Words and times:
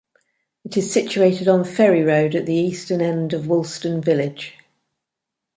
It 0.65 0.77
is 0.77 0.91
situated 0.91 1.47
on 1.47 1.63
Ferry 1.63 2.01
Road 2.01 2.33
at 2.33 2.47
the 2.47 2.55
eastern 2.55 3.01
end 3.01 3.33
of 3.33 3.45
Woolston 3.45 4.01
Village. 4.01 4.55